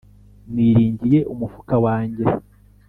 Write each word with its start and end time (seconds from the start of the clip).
Niringiye 0.53 1.19
umufuka 1.33 1.75
wanjye! 1.85 2.25